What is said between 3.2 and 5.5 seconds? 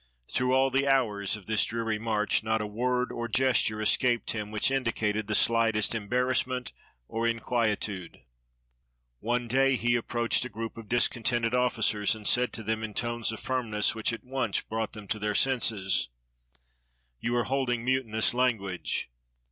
gesture escaped him which indicated the